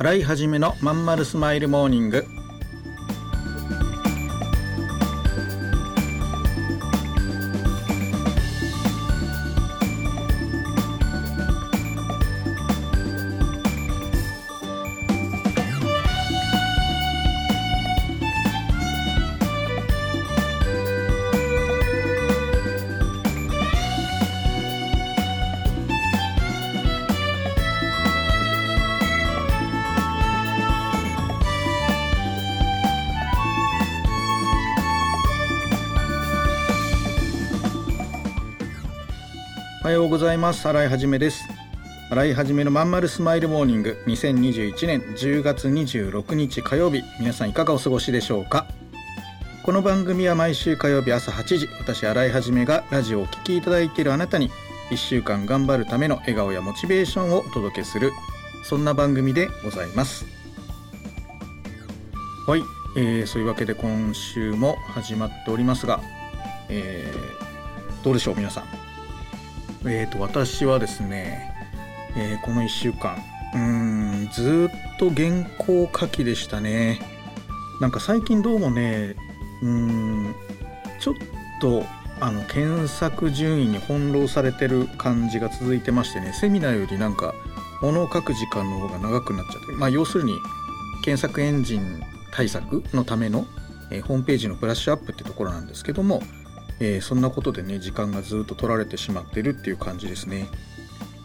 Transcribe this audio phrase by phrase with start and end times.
[0.00, 2.24] 洗い始めのまんまるスマイルモーニング。
[39.90, 40.68] はようございます。
[40.68, 41.48] 新井はじめです。
[42.10, 44.00] 新井はじめのまんまるスマイルモーニング。
[44.06, 47.02] 2021年10月26日火曜日。
[47.18, 48.68] 皆さんいかがお過ごしでしょうか？
[49.64, 54.52] この番組は毎週火曜日朝8時私新井はじめがラジオをお聴きいただいているあなたに
[54.92, 58.12] 1週間頑張るための笑顔やモチベーションをお届けする
[58.62, 60.24] そんな番組でございます。
[62.46, 62.62] はい、
[62.96, 66.00] えー、そういうわけで今週も始まっておりますが、
[66.68, 68.89] えー、どうでしょう皆さん？
[69.86, 71.52] えーと、私はですね、
[72.16, 73.16] えー、この1週間
[73.54, 77.00] うーんずっと原稿書きでしたね。
[77.80, 79.16] なんか最近どうもね
[79.62, 80.34] うーん
[81.00, 81.14] ちょっ
[81.60, 81.82] と
[82.20, 87.34] あの検索順位に翻弄されてる感じが続いてましてねセミナーよりなんか
[87.80, 90.36] 物を書く時間の方が長くなっちゃってまあ要するに
[91.02, 93.46] 検索エンジン対策のための、
[93.90, 96.22] えー、ホームページのブラッシュアップってところなんですけども
[96.80, 100.48] えー、そんなことでね時間がずっと取られてしまってるっていう感じですね。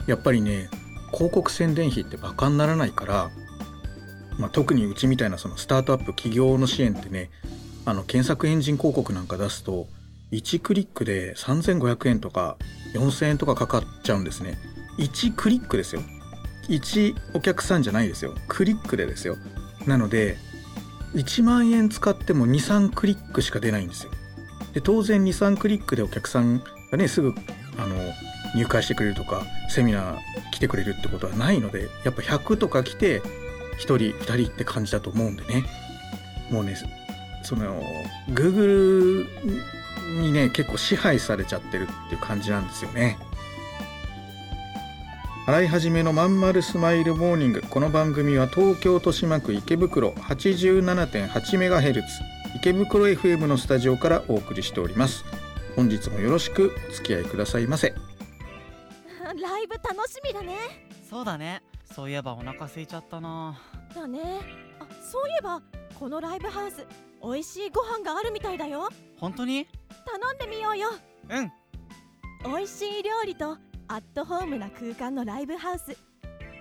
[0.05, 0.69] やっぱりね
[1.11, 3.31] 広告宣伝費ってバカにならないから、
[4.37, 7.29] まあ、特にうちみたいなそのスタートアップ企業の支援ってね
[7.85, 9.87] あの検索エンジン広告なんか出すと
[10.31, 12.57] 1クリックで3500円とか
[12.93, 14.57] 4000円とかかかっちゃうんですね。
[14.97, 16.01] 1クリックですよ。
[16.67, 18.33] 1お客さんじゃないですよ。
[18.47, 19.37] クリックでですよ。
[19.85, 20.37] なので
[21.13, 24.11] 1万円使っても23クリックしか出ないんですよ。
[24.75, 26.61] で当然23クリックでお客さん
[26.91, 27.33] がねすぐ
[27.79, 27.95] あの
[28.55, 30.17] 入会してくれるとかセミナー
[30.51, 33.23] 来てくれるってことはないのでやっぱ100とか来て1
[33.77, 35.65] 人2人って感じだと思うんでね。
[36.51, 36.77] もうね
[37.41, 37.81] その
[38.29, 39.25] Google
[40.21, 43.17] にね結構支配されちゃってるっていう感じなんですよね。
[45.47, 47.61] 洗い始めのまんまるスマイルモーニング。
[47.61, 55.23] この番組は東京豊島区池袋 87.8MHz 池袋 FM のスタジオからお送りしております。
[55.75, 57.93] 本日もよろしくお付き合いくださいませ。
[59.21, 60.57] ライブ楽しみだね。
[61.09, 61.61] そうだね。
[61.83, 63.59] そういえばお腹空いちゃったな。
[63.93, 64.21] だね。
[64.79, 65.61] あそういえば
[65.99, 66.85] このライブハウス
[67.23, 68.89] 美味しいご飯があるみたいだよ。
[69.17, 69.67] 本当に？
[70.05, 70.89] 頼んでみようよ。
[71.29, 71.51] うん。
[72.45, 75.97] 美味しい料理とアットホームな空間のライブハウス。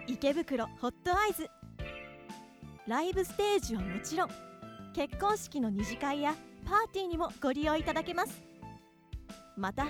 [0.06, 1.48] 池袋ホットアイズ。
[2.86, 4.30] ライブステージはもちろん
[4.94, 8.44] 結婚式の二次会やパーティーにもご利用いただけます。
[9.56, 9.88] また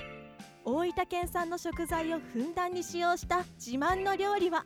[0.64, 4.64] 大分県産の食材をふんだんに使用した自慢の料理は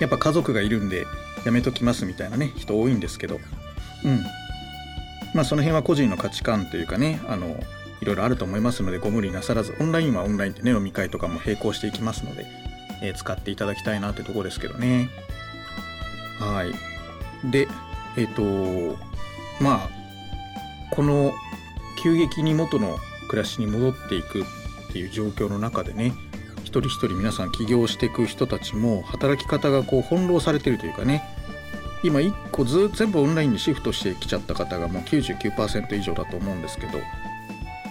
[0.00, 1.06] やっぱ家族がいるんで
[1.44, 3.40] やめときますみたいなね人多いんですけど。
[4.04, 4.20] うん。
[5.34, 7.58] まあその辺は個人の価値観というかねあの
[8.00, 12.46] いろいろあると思いますのでご無理なさらずオンラインはオンラインでね飲み会とかも並行していきますので、
[13.02, 15.08] えー、使っていただきたいなってとこですけどね。
[16.38, 17.50] はい。
[17.50, 17.68] で
[18.16, 18.98] えっ、ー、と
[19.60, 19.90] まあ
[20.90, 21.32] この
[22.02, 22.98] 急激に元の
[23.28, 24.44] 暮らしに戻っていくっ
[24.92, 26.12] ていう状況の中でね
[26.62, 31.22] 一人一人皆さん起業していく人たちも働き方がこう翻弄されてるというかね
[32.02, 36.98] 今1個ず全部オンラインにシフトしてきちゃった方がもう99%以上だと思うんですけど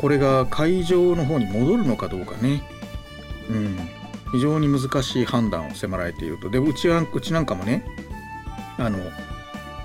[0.05, 2.61] これが会場の方に戻るのかどうかね。
[3.49, 3.75] うん。
[4.33, 6.47] 非常に難しい判断を迫られていると。
[6.47, 7.83] でうちはうちなんかもね
[8.77, 8.99] あの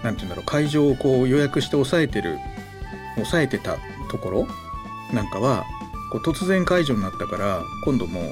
[0.02, 2.36] 何て言うんだろう会場をこう予約して抑えてる
[3.14, 3.78] 抑えてた
[4.10, 4.48] ところ
[5.14, 5.64] なんかは
[6.12, 8.24] こう突然解除になったから今度もう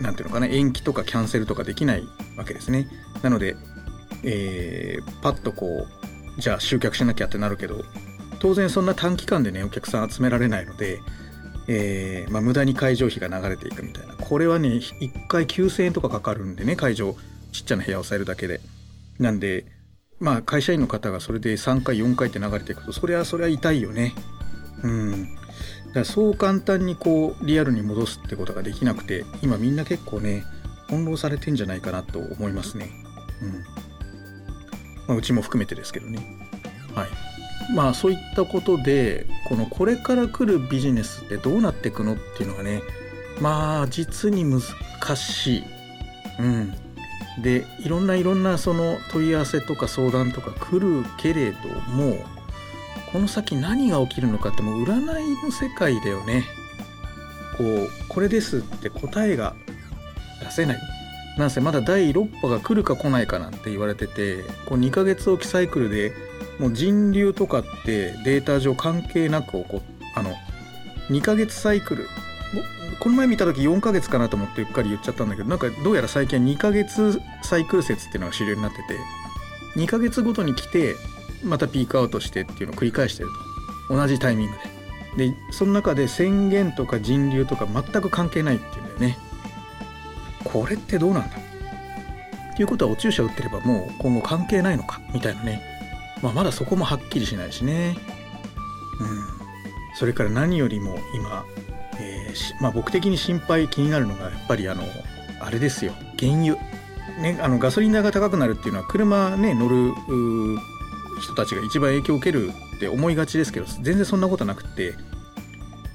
[0.00, 2.04] 何ていうのかな延期とかキャンセルとかできない
[2.36, 2.86] わけですね。
[3.22, 3.56] なので、
[4.22, 5.66] えー、パッとこ
[6.36, 7.82] うじゃあ集客しなきゃってなるけど
[8.40, 11.00] 当然そんな短期間でねお客さん集められないので、
[11.66, 14.14] えーまあ、無駄に会場費が流れていくみたいな。
[14.14, 17.14] これはね1回9000円とかかかるんでね会場
[17.52, 18.60] ちっちゃな部屋を抑えるだけで。
[19.18, 19.64] なんで
[20.20, 24.14] まあ会社員の方がそれで3回4回って流れていくとそれはそれは痛いよね。
[24.82, 25.34] うん。
[25.88, 30.44] だからそう簡単にこうリアルに戻すってことができなくて今みんな結構ね
[30.86, 32.90] 翻弄されてんじゃないかなと思いますね。
[33.42, 33.52] うん。
[35.06, 36.18] まあ、うちも含めてですけどね。
[36.94, 37.08] はい。
[37.74, 42.82] まあそういったことでこのこれから来るビジネスってどうなっていくのっていうのがね
[43.40, 44.62] まあ実に難
[45.16, 45.64] しい。
[46.40, 46.74] うん。
[47.42, 51.58] でいろんないろんなその問い合わせとか相談とか来るけれど
[51.94, 52.24] も
[53.12, 56.44] この先何が起きるのかってもう占いの世界だよね。
[57.56, 59.54] こうこれですって答えが
[60.42, 60.80] 出せない。
[61.38, 66.12] なんせまだ第6波が来るか来ないかなんて言われててこう2ヶ月おきサイクルで
[66.58, 69.82] もう人流とかってデータ上関係なく起こ
[70.14, 70.34] あの
[71.10, 72.08] 2ヶ月サイクル。
[73.00, 78.82] この前見た時4ヶ月かなと思ってうっかり言っちゃったんだけどなんかどうやら最近は2ヶ月サイクル説っていうのが主流になってて
[79.76, 80.96] 2ヶ月ごとに来て
[81.44, 83.28] またピークアウトしてっていうのを繰り返してる
[83.88, 83.94] と。
[83.94, 84.56] 同じタイミング
[85.16, 85.28] で。
[85.28, 89.18] でその中で宣言とか人流とか全く関係ないっていうんだよね。
[90.44, 91.36] これってどうなんだ？
[91.36, 95.00] っていうことはお注射打ってればもう今後関係ないのか？
[95.12, 95.62] みたいなね、
[96.22, 97.96] まあ、まだそこもはっきりしないしね。
[99.00, 99.38] うん。
[99.96, 101.44] それから何よりも今、
[102.00, 104.82] えーまあ、僕的に心配気になるのがやっぱりあの
[105.40, 105.92] あれですよ。
[106.18, 106.56] 原油。
[107.20, 109.92] ね、あのガソリン代が高くなるっていうのは車ね乗る
[111.20, 114.94] 人たちが一番影響を受けるって思いがちですけど全然そんなことなくって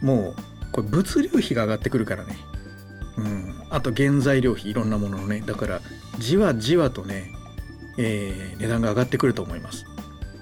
[0.02, 2.36] もうこれ物流費が上がってくるからね。
[3.18, 3.54] うん。
[3.70, 5.42] あと原材料費いろんなもののね。
[5.46, 5.82] だから
[6.20, 7.32] じわじわとね、
[7.98, 9.86] えー、値段が上がってくると思います。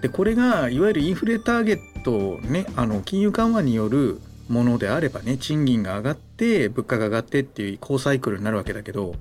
[0.02, 4.20] でこれがいわゆるインフレターゲットねあの金融緩和による
[4.50, 9.16] ものであればね賃金が上がって物価が上がってっていう高サイクルになるわけだけど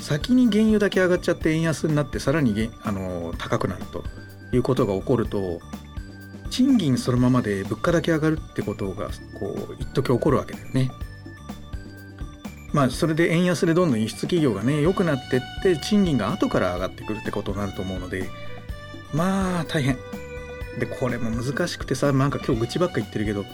[0.00, 4.04] 先に原油だけ上がっちゃって円安になってさらにあの高くなると
[4.54, 5.60] いうことが起こると
[6.50, 9.08] 賃金そのままで物価だけ上がるってことが
[9.38, 10.90] こう一時起こるわけだよね。
[12.72, 18.28] まあそれで円安でどんどん輸出企業がね良くなってって賃金が後から上がってくるってことになると思うので
[19.12, 19.96] まあ大変。
[20.78, 23.44] でこれも難しくてさなんか今日愚痴ばっか言ってるけど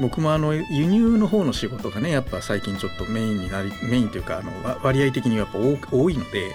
[0.00, 4.52] 僕もあの輸入の方の仕事がねやっぱ最近ちょっとメインになりメインというかあの
[4.82, 5.58] 割合的にはやっぱ
[5.96, 6.54] 多いので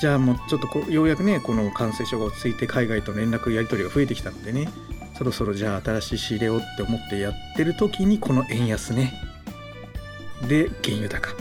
[0.00, 4.68] じゃあもうちょっとこようやくねこの感染症が落ち着いて海外と連絡やり取りが増えてきたのでね
[5.16, 9.12] そろそろじゃあ新しい仕入れをって思ってやってる時にこの円安ね。
[10.48, 11.34] で原油高。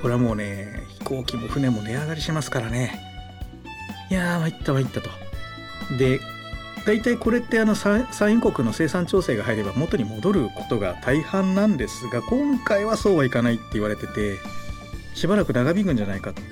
[0.00, 3.09] これはもうね飛行機も船も値上がりしますからね。
[4.10, 5.10] いやー参った参ったと。
[5.98, 6.20] で
[6.86, 14.38] 大体これってあの産油国の生産調整が入れば元に戻ることが大半なんですが今回はそうはいかないって言われてて
[15.14, 16.42] しばらく長引くんじゃないかと。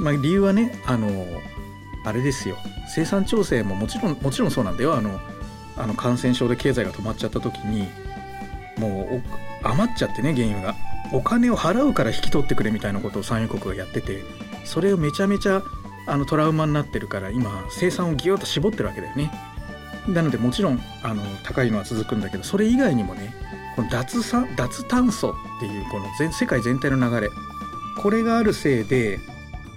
[0.00, 1.08] まあ、理由はねあの
[2.04, 2.56] あれですよ。
[2.88, 4.94] 生産調整ももちろんもちろんそうなんだよ。
[4.94, 5.20] あの
[5.76, 7.88] あの感染症で経済が止まっちゃった時に
[8.78, 9.22] もう
[9.62, 10.74] 余っちゃってね原油が。
[11.12, 14.22] お金を払うから引き取ってくれみたいなことを産油国がやってて
[14.64, 15.60] それをめちゃめちゃ
[16.10, 19.30] あのトラウマになってるから今生産をギュッと絞ってるわけだよね。
[20.08, 23.32] なのでもちろんあの高いのは続くんだけどそれ以外にもね
[23.76, 24.20] この脱
[24.56, 27.28] 脱炭素っていうこの全世界全体の流れ
[28.02, 29.20] これがあるせいで、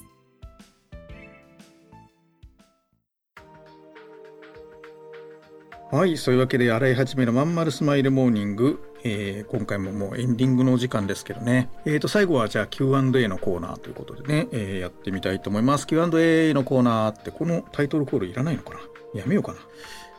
[5.92, 11.70] はいそういうわけで洗い始めのまんまるスマイルモーニング、えー、今回ももうエンディングのお時間ですけどね。
[11.86, 15.86] えーと最後はじゃあ Q&A のコーナーということでね、えー、やってみたいと思います。
[15.86, 18.80] Q&A のコーナーってこのタイトルコールいらないのかな？
[19.14, 19.60] やめようかな。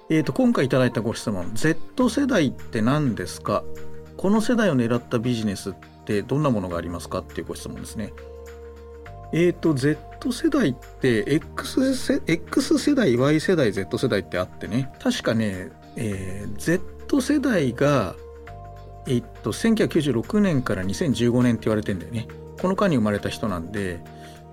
[0.09, 3.64] えーと今回いただいたご質問 Z 世代って何ですか？
[4.16, 5.75] この世代を狙ったビジネスっ
[6.05, 8.12] てどんなものがありますかっていうご質問ですね。
[9.33, 9.99] えーと Z
[10.31, 14.93] 世代って X 世 X 世代 Y 世代 Z 世代ってあってね。
[15.02, 18.14] 確かね、えー Z 世代が
[19.07, 22.29] えっと1996年から2015年って言われてんだよね。
[22.61, 24.01] この間に生まれた人なんで、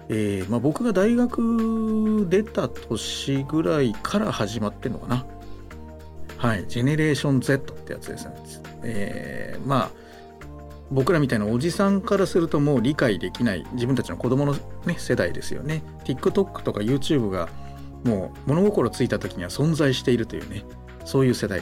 [0.09, 5.25] えーまあ、僕が大学出た年ぐらいから始まってんのかな。
[6.37, 6.65] はい。
[6.67, 8.25] ジェネレーション Z ってやつです。
[8.25, 8.33] ね
[8.83, 10.03] えーまあ
[10.91, 14.53] 僕らみたいなおじさんからするともう理解できない自分たちの子供の、
[14.85, 15.83] ね、世代ですよね。
[16.05, 17.49] TikTok とか YouTube が
[18.03, 20.63] もう物心ついた時には存在しているというね
[21.05, 21.61] そういう世代。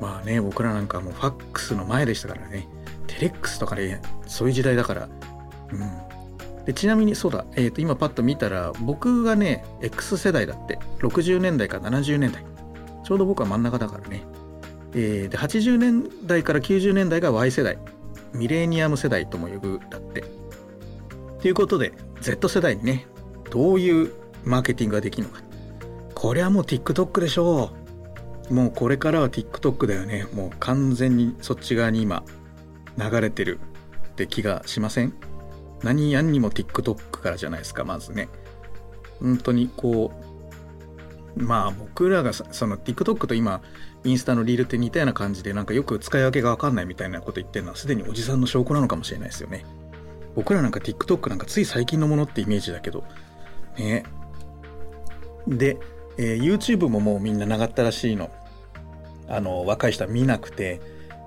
[0.00, 2.68] まあね僕らなんかもうファックスの前でしたからね。
[3.06, 5.08] テレックスとかねそういう時代だから。
[5.72, 6.64] うん。
[6.64, 10.78] でちなみにそうだ、えー、と今パッと見たら僕がね X 世代だって。
[10.98, 12.44] 60年代から70年代。
[13.04, 14.22] ちょうど僕は真ん中だからね、
[14.92, 17.78] えーで80年代から90年代が Y 世代。
[18.34, 20.24] ミレニアム世代とも呼ぶだって。
[21.40, 23.06] ということで Z 世代にね
[23.50, 24.12] どういう
[24.44, 25.42] マーケティングができるのか。
[26.14, 27.77] これはもう TikTok でしょう。
[28.50, 30.26] もうこれからは TikTok だよね。
[30.32, 32.22] もう完全にそっち側に今
[32.96, 33.60] 流れてる
[34.08, 35.12] って気がしません？
[35.82, 38.28] 何やんにも TikTok からじゃないですかまずね。
[39.20, 40.12] 本当にこ
[41.36, 43.60] うまあ僕らがその TikTok と今
[44.04, 49.64] インスタのリールって似たような感じでなんかよく使い分けが分かんないみたいなこと言ってるのはすでにおじさんの証拠なのかもしれないですよね。
[50.34, 53.04] 僕らなんか TikTok なんかつい最近のものってイメージだけど。
[53.76, 54.04] ね。
[55.46, 55.78] で、
[56.16, 58.30] えー YouTube ももうみんな長ったらしいの。
[59.28, 60.80] あの若い人は見なくて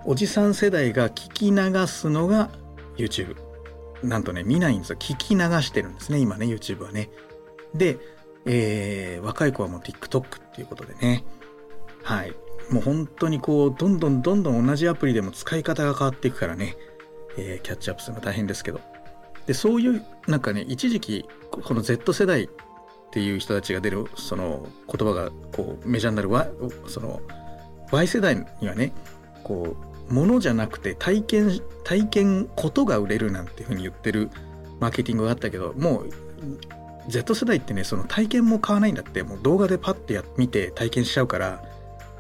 [0.05, 2.50] おじさん世代が聞き流すのが
[2.98, 3.36] YouTube
[4.03, 4.96] なんとね見ないんですよ。
[4.98, 7.10] 聞き流してるんですね今ね YouTube はね。
[7.75, 7.98] で、
[8.46, 11.24] えー若い子はもう TikTok っていうことでね。
[12.03, 12.34] はい。
[12.72, 16.75] もう本当にこうどんどんどんどん同じアプリでも使い方が変わっていくからね、
[17.38, 18.81] えーキャッチアップするの大変ですけど。
[19.46, 22.50] でそういうなんかね一時期この Z 世代っ
[23.12, 26.50] ていう人たちが出るその言葉がこうメジャーになる Y,
[26.88, 27.22] その
[27.91, 28.93] Y 世代にはね
[29.43, 29.75] こ
[30.10, 34.29] う物じゃなくて体験体験ことが売れるなんていうふうに言ってる
[34.79, 36.10] マーケティングがあったけどもう
[37.07, 41.63] Z 世代ってねその体験も買わないんだってもう動画でパッてや見て体験しちゃうから、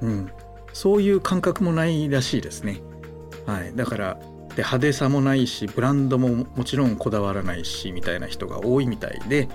[0.01, 0.31] うん、
[0.73, 2.81] そういう感覚もないらしいですね。
[3.45, 4.15] はい、だから
[4.49, 9.47] で派手さもないしブランドももちろんこだわらないしみたいな人が多いみたいで、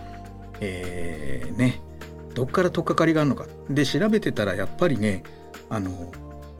[0.61, 1.80] えーね。
[2.35, 3.46] どっから取っかかりがあるのか。
[3.70, 5.23] で調べてたらやっぱりね
[5.68, 6.12] あの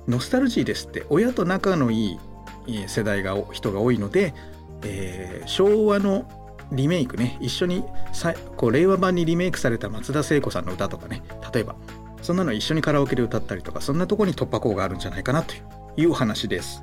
[0.09, 2.19] ノスタルジーですって親と仲のい
[2.67, 4.35] い世代が人が多いので、
[4.83, 6.29] えー昭和の
[6.73, 11.23] リメイクね一緒にさこう令和版にリメイクされた松田聖子さんの歌とかね
[11.55, 11.77] 例えば
[12.23, 15.55] そんなの一緒にカラオケで歌ったりとかそんなところに突破口があるんじゃないかなと
[15.97, 16.83] いうお話です。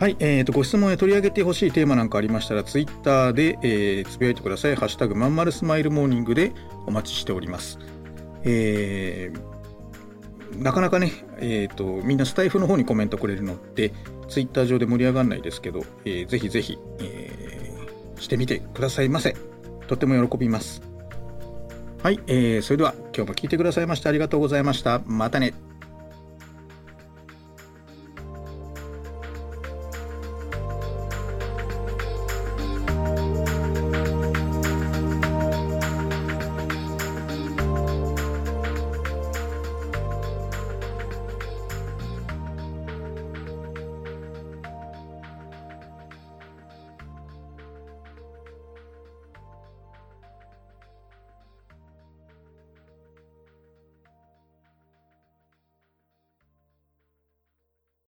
[0.00, 4.74] はい、えー、とご質問や取り上げてほしいテーマなんかありましたらツイッターで、えーつぶやいてください。
[4.74, 6.52] ハッシュタグまんまるスマイルモーニングで
[6.86, 7.78] お待ちしております。
[8.42, 9.53] えー
[10.56, 13.92] なかなかね、えー、とみんなスタイフの方にコメントくれるのって
[14.28, 19.36] ツイッター上で盛り上がらないですけど、えーぜひぜひ、えーしてみてくださいませ。
[19.88, 20.82] とても喜びます。
[22.02, 25.00] はい、えーそれでは今日も聞いてくださいましてありがとうございました。
[25.06, 25.54] またね。